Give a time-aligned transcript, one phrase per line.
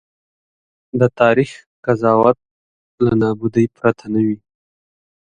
[0.99, 1.51] د تاریخ
[1.85, 2.49] قضاوت یې
[3.05, 4.37] له نابودۍ پرته نه وي.